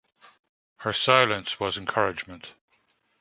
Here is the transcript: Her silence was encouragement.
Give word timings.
Her 0.77 0.93
silence 0.93 1.59
was 1.59 1.77
encouragement. 1.77 2.53